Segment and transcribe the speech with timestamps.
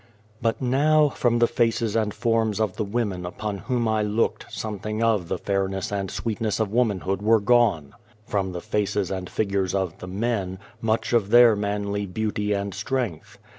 [0.41, 5.03] But now from the faces and forms of the women upon whom I looked something
[5.03, 7.93] of the fairness and sweetness of womanhood were gone;
[8.25, 13.37] from the faces and figures of the men, much of their manly beauty and strength.